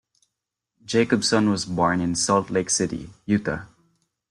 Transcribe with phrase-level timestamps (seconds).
[0.83, 3.65] Jacobson was born in Salt Lake City, Utah.